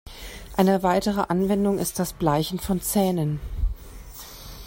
[0.57, 3.39] Eine weitere Anwendung ist das Bleichen von Zähnen.